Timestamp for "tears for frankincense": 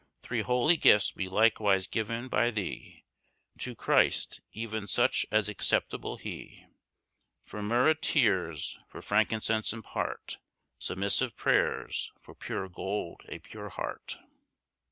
8.01-9.71